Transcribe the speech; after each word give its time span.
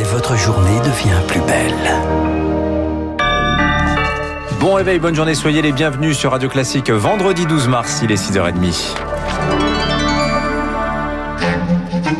et 0.00 0.02
votre 0.02 0.34
journée 0.34 0.78
devient 0.78 1.20
plus 1.26 1.40
belle. 1.42 1.74
Bon 4.58 4.74
réveil, 4.74 4.98
bonne 4.98 5.14
journée, 5.14 5.34
soyez 5.34 5.60
les 5.60 5.72
bienvenus 5.72 6.16
sur 6.16 6.30
Radio 6.30 6.48
Classique 6.48 6.90
vendredi 6.90 7.44
12 7.44 7.68
mars, 7.68 8.00
il 8.02 8.10
est 8.10 8.14
6h30. 8.14 8.94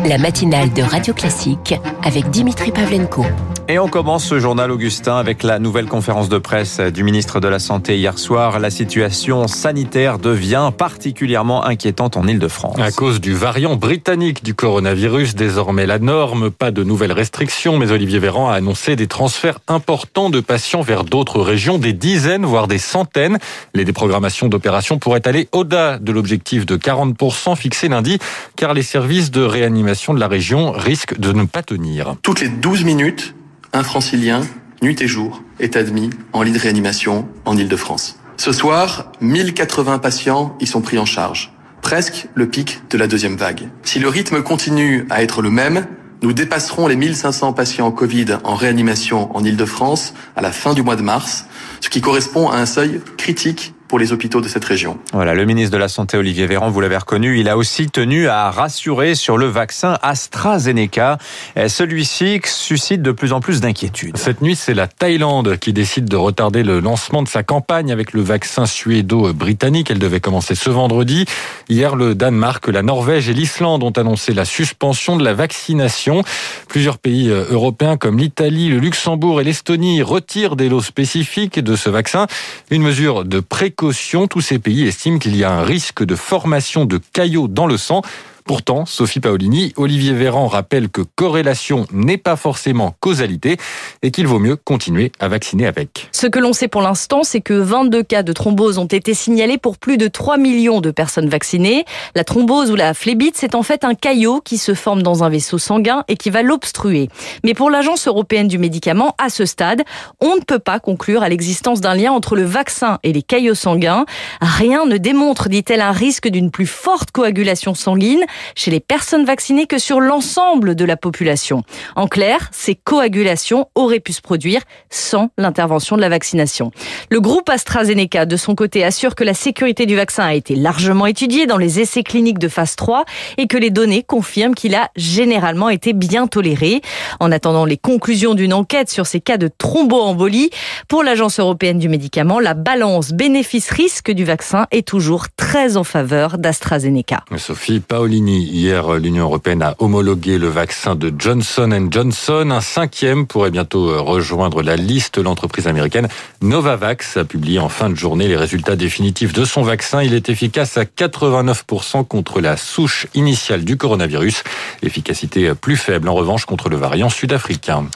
La 0.06 0.19
matinale 0.19 0.72
de 0.72 0.82
Radio 0.82 1.14
Classique 1.14 1.74
avec 2.04 2.29
Dimitri 2.29 2.71
Pavlenko. 2.71 3.24
Et 3.71 3.78
on 3.78 3.87
commence 3.87 4.24
ce 4.24 4.40
journal, 4.40 4.72
Augustin, 4.72 5.16
avec 5.16 5.44
la 5.44 5.60
nouvelle 5.60 5.87
conférence 5.87 6.28
de 6.28 6.38
presse 6.38 6.80
du 6.80 7.04
ministre 7.04 7.38
de 7.38 7.46
la 7.46 7.60
Santé 7.60 7.96
hier 7.96 8.19
soir. 8.19 8.58
La 8.58 8.69
situation 8.69 9.46
sanitaire 9.46 10.19
devient 10.19 10.72
particulièrement 10.76 11.64
inquiétante 11.64 12.16
en 12.16 12.26
Ile-de-France. 12.26 12.80
À 12.80 12.90
cause 12.90 13.20
du 13.20 13.33
variant 13.33 13.76
britannique 13.76 14.42
du 14.42 14.54
coronavirus, 14.54 15.37
désormais 15.37 15.87
la 15.87 16.01
norme, 16.01 16.51
pas 16.51 16.73
de 16.73 16.83
nouvelles 16.83 17.12
restrictions, 17.12 17.78
mais 17.78 17.92
Olivier 17.92 18.19
Véran 18.19 18.51
a 18.51 18.55
annoncé 18.55 18.97
des 18.97 19.06
transferts 19.06 19.61
importants 19.69 20.30
de 20.30 20.41
patients 20.41 20.83
vers 20.83 21.05
d'autres 21.05 21.41
régions, 21.41 21.78
des 21.78 21.92
dizaines, 21.92 22.45
voire 22.45 22.66
des 22.66 22.78
centaines. 22.78 23.39
Les 23.73 23.84
déprogrammations 23.84 24.48
d'opérations 24.48 24.98
pourraient 24.98 25.28
aller 25.28 25.48
au-delà 25.52 26.00
de 26.00 26.11
l'objectif 26.11 26.66
de 26.66 26.77
40% 26.77 27.55
fixé 27.55 27.87
lundi, 27.87 28.19
car 28.56 28.75
les 28.75 28.83
services 28.83 29.30
de 29.30 29.42
réanimation 29.42 30.12
de 30.12 30.19
la 30.19 30.27
région 30.27 30.73
risquent 30.73 31.20
de 31.20 31.33
ne 31.33 31.45
pas 31.45 31.62
tenir. 31.62 32.16
Toutes 32.23 32.41
les 32.41 32.48
12 32.48 32.83
minutes, 32.83 33.37
un 33.73 33.83
francilien, 33.83 34.42
nuit 34.83 35.01
et 35.01 35.06
jour, 35.06 35.42
est 35.59 35.77
admis 35.77 36.11
en 36.33 36.42
lit 36.42 36.52
de 36.52 36.59
réanimation 36.59 37.28
en 37.45 37.56
Ile-de-France. 37.56 38.19
Ce 38.37 38.52
soir, 38.52 39.12
1080 39.20 39.98
patients 39.98 40.56
y 40.61 40.66
sont 40.66 40.80
pris 40.80 40.98
en 40.98 41.05
charge. 41.05 41.52
Presque 41.83 42.28
le 42.34 42.48
pic 42.48 42.80
de 42.91 42.98
la 42.98 43.06
deuxième 43.06 43.37
vague. 43.37 43.69
Si 43.83 43.98
le 43.98 44.09
rythme 44.09 44.42
continue 44.42 45.06
à 45.11 45.23
être 45.23 45.42
le 45.42 45.51
même, 45.51 45.87
nous 46.23 46.33
dépasserons 46.33 46.87
les 46.87 46.97
1500 46.97 47.52
patients 47.52 47.91
Covid 47.91 48.38
en 48.45 48.55
réanimation 48.55 49.34
en 49.34 49.45
Ile-de-France 49.45 50.14
à 50.36 50.42
la 50.42 50.52
fin 50.52 50.75
du 50.75 50.83
mois 50.83 50.97
de 50.97 51.02
mars, 51.02 51.47
ce 51.80 51.89
qui 51.89 52.00
correspond 52.00 52.48
à 52.50 52.56
un 52.56 52.67
seuil 52.67 53.00
critique 53.17 53.75
pour 53.91 53.98
les 53.98 54.12
hôpitaux 54.12 54.41
de 54.41 54.46
cette 54.46 54.64
région. 54.64 54.98
Voilà, 55.12 55.34
le 55.34 55.44
ministre 55.44 55.72
de 55.72 55.77
la 55.77 55.88
Santé 55.88 56.16
Olivier 56.16 56.46
Véran, 56.46 56.70
vous 56.70 56.80
l'avez 56.80 56.96
reconnu, 56.96 57.41
il 57.41 57.48
a 57.48 57.56
aussi 57.56 57.91
tenu 57.91 58.28
à 58.28 58.52
rassurer 58.52 59.16
sur 59.16 59.36
le 59.36 59.46
vaccin 59.46 59.98
AstraZeneca. 60.00 61.19
Celui-ci 61.66 62.41
suscite 62.44 63.02
de 63.02 63.11
plus 63.11 63.33
en 63.33 63.41
plus 63.41 63.61
d'inquiétudes. 63.61 64.16
Cette 64.16 64.42
nuit, 64.42 64.55
c'est 64.55 64.74
la 64.74 64.86
Thaïlande 64.86 65.56
qui 65.56 65.72
décide 65.72 66.05
de 66.05 66.14
retarder 66.14 66.62
le 66.62 66.78
lancement 66.78 67.24
de 67.24 67.28
sa 67.28 67.42
campagne 67.42 67.91
avec 67.91 68.12
le 68.12 68.20
vaccin 68.20 68.64
suédo-britannique. 68.64 69.91
Elle 69.91 69.98
devait 69.98 70.20
commencer 70.20 70.55
ce 70.55 70.70
vendredi. 70.70 71.24
Hier, 71.68 71.96
le 71.96 72.14
Danemark, 72.14 72.68
la 72.68 72.83
Norvège 72.83 73.28
et 73.28 73.34
l'Islande 73.34 73.83
ont 73.83 73.91
annoncé 73.91 74.33
la 74.34 74.44
suspension 74.44 75.16
de 75.16 75.24
la 75.24 75.34
vaccination. 75.34 76.22
Plusieurs 76.68 76.98
pays 76.98 77.28
euh, 77.28 77.44
européens 77.50 77.96
comme 77.96 78.18
l'Italie, 78.18 78.68
le 78.68 78.78
Luxembourg 78.78 79.41
et 79.41 79.44
l'Estonie 79.44 80.00
retirent 80.00 80.55
des 80.55 80.68
lots 80.68 80.80
spécifiques 80.80 81.58
de 81.58 81.74
ce 81.74 81.91
vaccin. 81.91 82.28
Une 82.70 82.83
mesure 82.83 83.24
de 83.24 83.41
précaution 83.41 83.80
tous 84.28 84.41
ces 84.41 84.59
pays 84.59 84.86
estiment 84.86 85.19
qu'il 85.19 85.36
y 85.36 85.45
a 85.45 85.50
un 85.50 85.62
risque 85.62 86.05
de 86.05 86.14
formation 86.14 86.84
de 86.84 87.00
caillots 87.12 87.48
dans 87.48 87.67
le 87.67 87.78
sang. 87.78 88.03
Pourtant, 88.44 88.86
Sophie 88.86 89.20
Paolini, 89.20 89.72
Olivier 89.77 90.12
Véran 90.12 90.46
rappelle 90.46 90.88
que 90.88 91.02
corrélation 91.02 91.86
n'est 91.92 92.19
pas 92.19 92.36
forcément 92.36 92.94
causalité 93.00 93.56
et 94.02 94.10
qu'il 94.10 94.27
vaut 94.27 94.38
mieux 94.38 94.56
continuer 94.56 95.12
à 95.20 95.28
vacciner 95.28 95.66
avec. 95.66 96.08
Ce 96.12 96.27
que 96.27 96.38
l'on 96.38 96.52
sait 96.52 96.68
pour 96.68 96.83
l'instant, 96.83 97.22
c'est 97.22 97.41
que 97.41 97.55
22 97.55 98.02
cas 98.02 98.22
de 98.22 98.33
thrombose 98.33 98.78
ont 98.78 98.86
été 98.86 99.14
signalés 99.14 99.58
pour 99.58 99.78
plus 99.78 99.98
de 99.98 100.08
3 100.08 100.38
millions 100.38 100.80
de 100.80 100.91
personnes 100.91 101.28
vaccinées. 101.28 101.84
La 102.14 102.24
thrombose 102.24 102.70
ou 102.70 102.77
la 102.77 102.94
phlébite, 102.94 103.36
c'est 103.36 103.55
en 103.55 103.62
fait 103.62 103.84
un 103.84 103.94
caillot 103.94 104.41
qui 104.41 104.58
se 104.58 104.74
forme 104.74 105.02
dans 105.02 105.22
un 105.24 105.28
vaisseau 105.28 105.58
sanguin 105.58 106.05
et 106.08 106.16
qui 106.16 106.30
va 106.30 106.42
l'obstruer. 106.42 107.08
Mais 107.44 107.55
pour 107.55 107.70
l'Agence 107.70 108.06
européenne 108.06 108.48
du 108.48 108.58
médicament, 108.58 109.14
à 109.18 109.28
ce 109.28 109.46
stade, 109.46 109.83
on 110.20 110.36
ne 110.36 110.41
peut 110.41 110.58
pas 110.58 110.80
conclure 110.80 111.22
à 111.22 111.28
l'existence 111.28 111.80
d'un 111.80 111.94
lien 111.94 112.12
entre 112.12 112.36
le 112.36 112.44
vaccin 112.44 112.98
et 113.02 113.12
les 113.12 113.22
caillots 113.22 113.55
sanguins. 113.55 114.05
Rien 114.40 114.86
ne 114.86 114.96
démontre, 114.96 115.48
dit-elle, 115.48 115.80
un 115.80 115.92
risque 115.92 116.29
d'une 116.29 116.50
plus 116.50 116.67
forte 116.67 117.11
coagulation 117.11 117.74
sanguine 117.74 118.24
chez 118.55 118.70
les 118.70 118.80
personnes 118.80 119.24
vaccinées 119.24 119.67
que 119.67 119.79
sur 119.79 120.01
l'ensemble 120.01 120.74
de 120.74 120.85
la 120.85 120.96
population. 120.96 121.63
En 121.96 122.07
clair, 122.07 122.48
ces 122.52 122.74
coagulations 122.74 123.68
auraient 123.74 124.01
pu 124.01 124.13
se 124.13 124.20
produire 124.20 124.63
sans 124.91 125.30
l'intervention 125.39 125.96
de 125.96 126.01
la 126.01 126.08
vaccination. 126.08 126.73
Le 127.11 127.20
groupe 127.20 127.48
AstraZeneca, 127.48 128.26
de 128.26 128.36
son 128.36 128.54
côté, 128.54 128.84
assure 128.84 129.14
que 129.14 129.24
la 129.24 129.34
sécurité 129.34 129.86
du 129.86 129.96
vaccin 129.96 130.24
a 130.24 130.34
été 130.34 130.54
largement 130.54 131.06
étudiée 131.06 131.46
dans 131.46 131.56
les 131.56 131.80
essais 131.80 132.02
cliniques 132.02 132.38
de 132.38 132.48
phase 132.48 132.76
3 132.76 133.04
et 133.38 133.46
que 133.46 133.56
les 133.56 133.70
données 133.70 134.02
confirment 134.02 134.54
qu'il 134.54 134.74
a 134.74 134.91
généralement 134.97 135.68
été 135.68 135.92
bien 135.92 136.26
toléré. 136.26 136.80
En 137.20 137.32
attendant 137.32 137.64
les 137.64 137.76
conclusions 137.76 138.34
d'une 138.34 138.52
enquête 138.52 138.91
sur 138.91 139.06
ces 139.06 139.20
cas 139.20 139.36
de 139.36 139.48
thromboembolie, 139.48 140.50
pour 140.88 141.02
l'Agence 141.02 141.38
européenne 141.41 141.78
du 141.78 141.88
médicament, 141.88 142.41
la 142.41 142.54
balance 142.54 143.12
bénéfice-risque 143.12 144.10
du 144.10 144.24
vaccin 144.24 144.66
est 144.70 144.86
toujours 144.86 145.26
très 145.36 145.76
en 145.76 145.84
faveur 145.84 146.38
d'AstraZeneca. 146.38 147.24
Sophie 147.36 147.80
Hier, 148.28 148.98
l'Union 148.98 149.25
européenne 149.25 149.62
a 149.62 149.75
homologué 149.78 150.36
le 150.36 150.48
vaccin 150.48 150.94
de 150.94 151.12
Johnson 151.16 151.88
Johnson. 151.91 152.50
Un 152.50 152.60
cinquième 152.60 153.26
pourrait 153.26 153.50
bientôt 153.50 153.88
euh, 153.88 154.00
rejoindre 154.00 154.62
la 154.62 154.76
liste. 154.76 155.19
L'entreprise 155.19 155.66
américaine 155.66 156.08
Novavax 156.42 157.16
a 157.16 157.25
publié 157.25 157.59
en 157.59 157.69
fin 157.69 157.88
de 157.88 157.94
journée 157.94 158.28
les 158.28 158.36
résultats 158.36 158.76
définitifs 158.76 159.32
de 159.32 159.44
son 159.44 159.62
vaccin. 159.62 160.03
Il 160.03 160.12
est 160.12 160.28
efficace 160.28 160.76
à 160.76 160.84
89% 160.84 162.04
contre 162.04 162.41
la 162.41 162.56
souche 162.56 163.06
initiale 163.14 163.64
du 163.64 163.76
coronavirus. 163.76 164.42
Efficacité 164.82 165.54
plus 165.54 165.76
faible 165.76 166.09
en 166.09 166.14
revanche 166.14 166.44
contre 166.44 166.69
le 166.69 166.76
variant 166.76 167.09
sud-africain. 167.09 167.86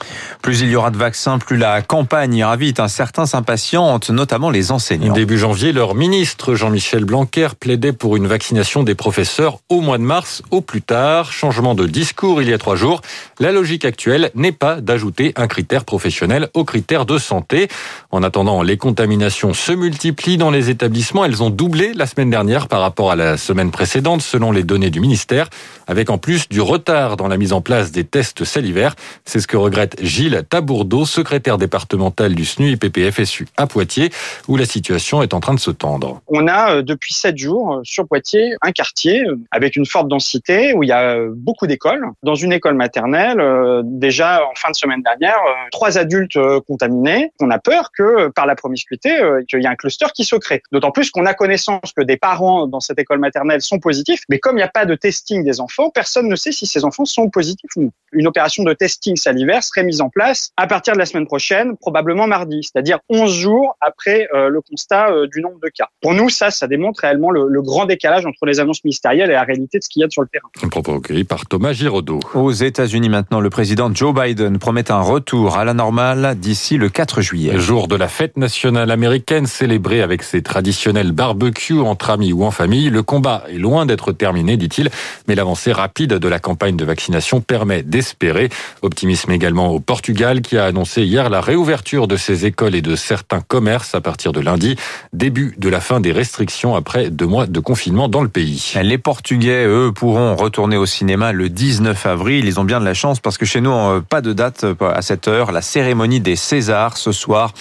Plus 0.43 0.63
il 0.63 0.71
y 0.71 0.77
aura 0.77 0.91
de 0.91 0.97
vaccins, 0.97 1.39
plus 1.39 1.57
la 1.57 1.83
campagne 1.83 2.35
ira 2.35 2.57
vite. 2.57 2.81
Un 2.81 2.89
certain 2.89 3.27
s'impatiente, 3.27 4.11
notamment 4.11 4.51
les 4.51 4.73
enseignants. 4.73 5.13
Début 5.13 5.39
janvier, 5.39 5.73
leur 5.73 5.95
ministre 5.95 6.55
Jean-Michel 6.55 7.05
Blanquer 7.05 7.49
plaidait 7.59 7.93
pour 7.93 8.17
une 8.17 8.27
vaccination 8.27 8.83
des 8.83 8.95
professeurs 8.95 9.59
au 9.69 9.81
mois 9.81 9.99
de 9.99 10.03
mars 10.03 10.14
au 10.51 10.61
plus 10.61 10.83
tard. 10.83 11.33
Changement 11.33 11.75
de 11.75 11.87
discours 11.87 12.41
il 12.41 12.49
y 12.49 12.53
a 12.53 12.59
trois 12.59 12.77
jours. 12.77 13.01
La 13.41 13.51
logique 13.51 13.85
actuelle 13.85 14.31
n'est 14.35 14.53
pas 14.53 14.81
d'ajouter 14.81 15.33
un 15.37 15.49
critère 15.49 15.85
professionnel 15.85 16.49
aux 16.55 16.65
critères 16.65 17.07
de 17.07 17.19
santé. 17.19 17.69
En 18.11 18.23
attendant, 18.23 18.63
les 18.63 18.77
contaminations 18.77 19.55
se 19.55 19.73
multiplient 19.73 20.37
dans 20.37 20.51
les 20.51 20.71
établissements. 20.71 21.25
Elles 21.25 21.43
ont 21.43 21.51
doublé 21.51 21.93
la 21.95 22.07
semaine 22.07 22.31
dernière 22.31 22.69
par 22.69 22.81
rapport 22.81 23.11
à 23.11 23.17
la 23.17 23.37
semaine 23.37 23.71
précédente, 23.71 24.23
selon 24.23 24.53
les 24.53 24.63
données 24.63 24.91
du 24.91 25.01
ministère, 25.01 25.49
avec 25.87 26.11
en 26.11 26.19
plus 26.19 26.49
du 26.49 26.61
retard 26.61 27.17
dans 27.17 27.29
la 27.29 27.37
mise 27.37 27.53
en 27.53 27.61
place 27.61 27.91
des 27.91 28.05
tests 28.05 28.45
salivaires. 28.45 28.95
C'est 29.25 29.41
ce 29.41 29.47
que 29.47 29.57
regrette 29.57 29.97
Gilles 30.01 30.45
Tabourdeau, 30.49 31.05
secrétaire 31.07 31.59
départemental 31.59 32.35
du 32.35 32.45
SNU 32.45 32.73
IPPFSU 32.73 33.49
à 33.57 33.67
Poitiers, 33.67 34.11
où 34.49 34.57
la 34.57 34.67
situation 34.67 35.23
est 35.23 35.35
en 35.35 35.41
train 35.41 35.55
de 35.55 35.61
se 35.61 35.71
tendre. 35.71 36.21
On 36.29 36.47
a 36.47 36.77
euh, 36.77 36.83
depuis 36.83 37.15
sept 37.15 37.37
jours 37.37 37.75
euh, 37.75 37.81
sur 37.85 38.07
Poitiers 38.07 38.55
un 38.63 38.73
quartier 38.73 39.25
euh, 39.25 39.39
avec 39.51 39.77
une 39.77 39.87
forte 39.87 40.04
densité 40.09 40.75
où 40.75 40.83
il 40.83 40.89
y 40.89 40.93
a 40.93 41.17
beaucoup 41.35 41.67
d'écoles. 41.67 42.07
Dans 42.23 42.35
une 42.35 42.53
école 42.53 42.75
maternelle, 42.75 43.43
déjà 43.85 44.45
en 44.45 44.55
fin 44.55 44.71
de 44.71 44.77
semaine 44.77 45.03
dernière, 45.03 45.39
trois 45.73 45.99
adultes 45.99 46.39
contaminés. 46.67 47.33
On 47.41 47.51
a 47.51 47.59
peur 47.59 47.91
que 47.97 48.29
par 48.29 48.47
la 48.47 48.55
promiscuité, 48.55 49.11
qu'il 49.49 49.61
y 49.61 49.65
ait 49.65 49.69
un 49.69 49.77
cluster 49.77 50.07
qui 50.15 50.25
se 50.25 50.37
crée. 50.37 50.63
D'autant 50.73 50.91
plus 50.91 51.11
qu'on 51.11 51.27
a 51.27 51.35
connaissance 51.35 51.93
que 51.97 52.03
des 52.03 52.17
parents 52.17 52.67
dans 52.67 52.81
cette 52.81 52.99
école 52.99 53.19
maternelle 53.19 53.61
sont 53.61 53.79
positifs, 53.79 54.23
mais 54.29 54.39
comme 54.39 54.57
il 54.57 54.61
n'y 54.61 54.63
a 54.63 54.69
pas 54.69 54.87
de 54.87 54.95
testing 54.95 55.45
des 55.45 55.61
enfants, 55.61 55.91
personne 55.91 56.29
ne 56.29 56.37
sait 56.37 56.53
si 56.53 56.67
ces 56.67 56.85
enfants 56.85 57.05
sont 57.05 57.29
positifs 57.29 57.71
ou 57.77 57.83
non. 57.83 57.91
Une 58.13 58.27
opération 58.27 58.65
de 58.65 58.73
testing 58.73 59.17
salivaire 59.17 59.63
serait 59.63 59.85
mise 59.85 60.01
en 60.01 60.09
place 60.09 60.51
à 60.57 60.67
partir 60.67 60.95
de 60.95 60.99
la 60.99 61.07
semaine 61.07 61.27
prochaine, 61.27 61.77
probablement 61.77 62.27
mardi, 62.27 62.61
c'est-à-dire 62.63 62.99
11 63.09 63.33
jours 63.33 63.77
après 63.81 64.29
le 64.33 64.61
constat 64.61 65.27
du 65.33 65.41
nombre 65.41 65.59
de 65.61 65.69
cas. 65.69 65.89
Pour 66.01 66.15
nous, 66.15 66.29
ça, 66.29 66.51
ça 66.51 66.67
démontre 66.67 67.01
réellement 67.01 67.31
le, 67.31 67.47
le 67.49 67.63
grand 67.63 67.87
décalage 67.87 68.27
entre 68.27 68.47
les 68.47 68.61
annonces 68.61 68.85
ministérielles 68.85 69.31
et 69.31 69.35
la 69.35 69.43
réalité 69.43 69.79
de 69.79 69.83
ce 69.83 69.89
qu'il 69.89 69.94
y 70.03 70.05
a 70.05 70.11
sur 70.11 70.23
le 70.23 70.29
terrain. 70.29 70.49
Un 70.63 70.69
propos 70.69 70.95
recueilli 70.95 71.25
par 71.25 71.47
Thomas 71.47 71.73
Giraudot. 71.73 72.21
Aux 72.35 72.53
États-Unis 72.53 73.09
maintenant, 73.09 73.41
le 73.41 73.51
président 73.51 73.93
Joe 73.95 74.15
Biden 74.15 74.59
promet 74.59 74.91
un 74.91 75.01
retour 75.01 75.57
à 75.57 75.65
la 75.65 75.75
normale 75.75 76.37
d'ici 76.39 76.77
le 76.77 76.89
4 76.89 77.21
juillet. 77.21 77.59
Jour 77.59 77.89
de 77.89 77.97
la 77.97 78.09
fête 78.09 78.37
nationale 78.37 78.91
américaine 78.91 79.47
célébrée 79.47 80.03
avec 80.03 80.23
ses 80.23 80.43
traditionnels 80.43 81.13
barbecues 81.13 81.81
entre 81.81 82.11
amis 82.11 82.33
ou 82.33 82.45
en 82.45 82.51
famille. 82.51 82.91
Le 82.91 83.03
combat 83.03 83.45
est 83.49 83.59
loin 83.59 83.87
d'être 83.87 84.13
terminé, 84.13 84.57
dit-il, 84.57 84.91
mais 85.29 85.35
l'avancée 85.35 85.73
rapide 85.73 86.15
de 86.15 86.29
la 86.29 86.39
campagne 86.39 86.77
de 86.77 86.85
vaccination 86.85 87.41
permet 87.41 87.83
d'espérer. 87.83 88.49
Optimisme 88.83 89.31
également 89.31 89.71
au 89.71 89.81
Portugal 89.81 90.43
qui 90.43 90.57
a 90.57 90.65
annoncé 90.65 91.03
hier 91.03 91.31
la 91.31 91.41
réouverture 91.41 92.09
de 92.09 92.17
ses 92.17 92.47
écoles 92.47 92.75
et 92.75 92.83
de 92.83 92.97
certains 92.97 93.41
commerces 93.41 93.95
à 93.95 94.01
partir 94.01 94.33
de 94.33 94.41
lundi. 94.41 94.77
Début 95.13 95.55
de 95.59 95.69
la 95.69 95.81
fin 95.81 96.01
des 96.01 96.13
restrictions 96.13 96.75
après 96.75 97.11
deux 97.11 97.27
mois 97.27 97.47
de 97.47 97.61
confinement 97.61 98.09
dans 98.09 98.23
le 98.23 98.29
pays. 98.29 98.73
Les 98.83 98.99
Portugais, 98.99 99.67
eux, 99.67 99.84
pourront 99.91 100.37
retourner 100.37 100.77
au 100.77 100.87
cinéma 100.87 101.33
le 101.33 101.49
19 101.49 102.07
avril. 102.07 102.47
Ils 102.47 102.61
ont 102.61 102.65
bien 102.65 102.81
de 102.81 102.85
la 102.85 102.95
chance 102.95 103.21
parce 103.21 103.39
que 103.39 103.45
chez 103.45 103.61
nous, 103.61 103.73
euh, 103.73 104.01
pas 104.01 104.21
de 104.21 104.33
date 104.33 104.65
à 104.81 105.03
cette 105.03 105.29
heure. 105.29 105.53
La 105.53 105.63
cérémonie 105.63 106.21
des 106.21 106.37
Césars 106.37 106.97
ce 106.97 107.13
soir 107.13 107.53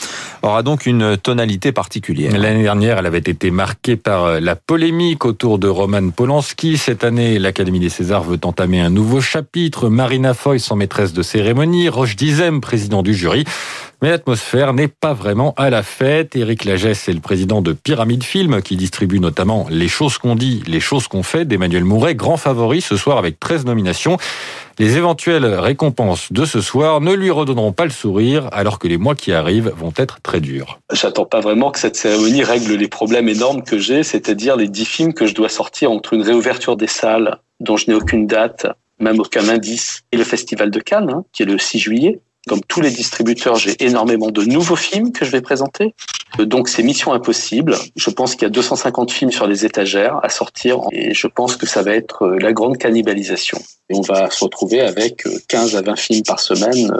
aura 0.41 0.63
donc 0.63 0.85
une 0.85 1.17
tonalité 1.17 1.71
particulière. 1.71 2.37
L'année 2.37 2.63
dernière, 2.63 2.99
elle 2.99 3.05
avait 3.05 3.17
été 3.19 3.51
marquée 3.51 3.95
par 3.95 4.39
la 4.39 4.55
polémique 4.55 5.25
autour 5.25 5.59
de 5.59 5.67
Roman 5.67 6.09
Polanski. 6.09 6.77
Cette 6.77 7.03
année, 7.03 7.39
l'Académie 7.39 7.79
des 7.79 7.89
Césars 7.89 8.23
veut 8.23 8.39
entamer 8.43 8.81
un 8.81 8.89
nouveau 8.89 9.21
chapitre. 9.21 9.89
Marina 9.89 10.33
Foy, 10.33 10.59
son 10.59 10.75
maîtresse 10.75 11.13
de 11.13 11.21
cérémonie, 11.21 11.89
Roche 11.89 12.15
Dizem, 12.15 12.61
président 12.61 13.03
du 13.03 13.13
jury. 13.13 13.45
Mais 14.03 14.09
l'atmosphère 14.09 14.73
n'est 14.73 14.89
pas 14.89 15.13
vraiment 15.13 15.53
à 15.55 15.69
la 15.69 15.81
fête. 15.81 16.35
Éric 16.35 16.65
Lagesse 16.65 17.07
est 17.07 17.13
le 17.13 17.21
président 17.21 17.61
de 17.61 17.71
Pyramide 17.71 18.25
Film, 18.25 18.61
qui 18.61 18.75
distribue 18.75 19.21
notamment 19.21 19.65
Les 19.69 19.87
choses 19.87 20.17
qu'on 20.17 20.35
dit, 20.35 20.61
les 20.67 20.81
choses 20.81 21.07
qu'on 21.07 21.23
fait 21.23 21.45
d'Emmanuel 21.45 21.85
Mouret, 21.85 22.13
grand 22.13 22.35
favori 22.35 22.81
ce 22.81 22.97
soir 22.97 23.17
avec 23.17 23.39
13 23.39 23.65
nominations. 23.65 24.17
Les 24.77 24.97
éventuelles 24.97 25.45
récompenses 25.45 26.33
de 26.33 26.43
ce 26.43 26.59
soir 26.59 26.99
ne 26.99 27.13
lui 27.13 27.31
redonneront 27.31 27.71
pas 27.71 27.85
le 27.85 27.91
sourire, 27.91 28.49
alors 28.51 28.77
que 28.77 28.89
les 28.89 28.97
mois 28.97 29.15
qui 29.15 29.31
arrivent 29.31 29.71
vont 29.77 29.93
être 29.95 30.19
très 30.21 30.41
durs. 30.41 30.81
J'attends 30.91 31.23
pas 31.23 31.39
vraiment 31.39 31.71
que 31.71 31.79
cette 31.79 31.95
cérémonie 31.95 32.43
règle 32.43 32.73
les 32.73 32.89
problèmes 32.89 33.29
énormes 33.29 33.63
que 33.63 33.77
j'ai, 33.77 34.03
c'est-à-dire 34.03 34.57
les 34.57 34.67
10 34.67 34.83
films 34.83 35.13
que 35.13 35.27
je 35.27 35.33
dois 35.33 35.47
sortir 35.47 35.91
entre 35.91 36.11
une 36.11 36.23
réouverture 36.23 36.75
des 36.75 36.87
salles, 36.87 37.37
dont 37.61 37.77
je 37.77 37.89
n'ai 37.89 37.95
aucune 37.95 38.27
date, 38.27 38.67
même 38.99 39.21
aucun 39.21 39.47
indice, 39.47 40.03
et 40.11 40.17
le 40.17 40.25
Festival 40.25 40.71
de 40.71 40.81
Cannes, 40.81 41.09
hein, 41.09 41.23
qui 41.31 41.43
est 41.43 41.45
le 41.45 41.57
6 41.57 41.79
juillet. 41.79 42.19
Comme 42.47 42.61
tous 42.67 42.81
les 42.81 42.91
distributeurs, 42.91 43.55
j'ai 43.55 43.81
énormément 43.85 44.29
de 44.29 44.43
nouveaux 44.43 44.75
films 44.75 45.13
que 45.13 45.23
je 45.23 45.31
vais 45.31 45.41
présenter. 45.41 45.95
Euh, 46.39 46.45
donc 46.45 46.67
c'est 46.67 46.83
mission 46.83 47.13
impossible. 47.13 47.77
Je 47.95 48.09
pense 48.09 48.33
qu'il 48.35 48.43
y 48.43 48.45
a 48.45 48.49
250 48.49 49.11
films 49.11 49.31
sur 49.31 49.47
les 49.47 49.65
étagères 49.65 50.19
à 50.23 50.29
sortir 50.29 50.79
et 50.91 51.13
je 51.13 51.27
pense 51.27 51.55
que 51.55 51.65
ça 51.65 51.83
va 51.83 51.93
être 51.93 52.23
euh, 52.23 52.39
la 52.39 52.51
grande 52.51 52.77
cannibalisation. 52.77 53.59
Et 53.89 53.95
on 53.95 54.01
va 54.01 54.29
se 54.29 54.43
retrouver 54.43 54.81
avec 54.81 55.23
15 55.47 55.75
euh, 55.75 55.79
à 55.79 55.81
20 55.81 55.95
films 55.95 56.23
par 56.23 56.39
semaine. 56.39 56.91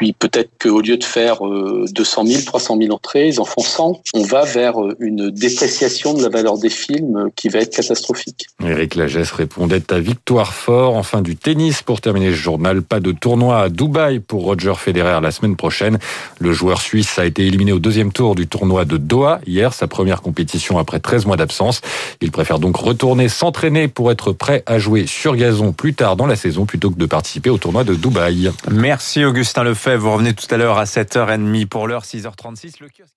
Puis 0.00 0.14
peut-être 0.14 0.52
qu'au 0.58 0.80
lieu 0.80 0.96
de 0.96 1.04
faire 1.04 1.40
200 1.42 2.24
000, 2.24 2.42
300 2.46 2.78
000 2.80 2.90
entrées, 2.90 3.28
ils 3.28 3.38
en 3.38 3.44
font 3.44 3.60
100. 3.60 4.00
On 4.14 4.22
va 4.22 4.46
vers 4.46 4.76
une 4.98 5.28
dépréciation 5.28 6.14
de 6.14 6.22
la 6.22 6.30
valeur 6.30 6.56
des 6.56 6.70
films 6.70 7.28
qui 7.36 7.50
va 7.50 7.58
être 7.58 7.76
catastrophique. 7.76 8.46
Éric 8.64 8.94
Lagesse 8.94 9.30
répondait 9.30 9.82
à 9.92 10.00
Victoire 10.00 10.54
Fort. 10.54 10.96
Enfin 10.96 11.20
du 11.20 11.36
tennis 11.36 11.82
pour 11.82 12.00
terminer 12.00 12.30
ce 12.30 12.36
journal. 12.36 12.80
Pas 12.80 13.00
de 13.00 13.12
tournoi 13.12 13.60
à 13.60 13.68
Dubaï 13.68 14.20
pour 14.20 14.44
Roger 14.44 14.72
Federer 14.74 15.20
la 15.20 15.30
semaine 15.32 15.54
prochaine. 15.54 15.98
Le 16.38 16.54
joueur 16.54 16.80
suisse 16.80 17.18
a 17.18 17.26
été 17.26 17.44
éliminé 17.44 17.72
au 17.72 17.78
deuxième 17.78 18.10
tour 18.10 18.34
du 18.34 18.46
tournoi 18.46 18.86
de 18.86 18.96
Doha 18.96 19.40
hier, 19.46 19.74
sa 19.74 19.86
première 19.86 20.22
compétition 20.22 20.78
après 20.78 21.00
13 21.00 21.26
mois 21.26 21.36
d'absence. 21.36 21.82
Il 22.22 22.30
préfère 22.30 22.58
donc 22.58 22.76
retourner 22.76 23.28
s'entraîner 23.28 23.86
pour 23.86 24.10
être 24.10 24.32
prêt 24.32 24.62
à 24.64 24.78
jouer 24.78 25.06
sur 25.06 25.36
gazon 25.36 25.74
plus 25.74 25.92
tard 25.92 26.16
dans 26.16 26.26
la 26.26 26.36
saison 26.36 26.64
plutôt 26.64 26.90
que 26.90 26.98
de 26.98 27.04
participer 27.04 27.50
au 27.50 27.58
tournoi 27.58 27.84
de 27.84 27.94
Dubaï. 27.94 28.50
Merci 28.70 29.26
Augustin 29.26 29.64
Vous 29.96 30.12
revenez 30.12 30.34
tout 30.34 30.46
à 30.50 30.56
l'heure 30.56 30.78
à 30.78 30.84
7h30 30.84 31.66
pour 31.66 31.88
l'heure 31.88 32.04
6h36. 32.04 32.80
Le 32.80 32.88
kiosque 32.88 33.14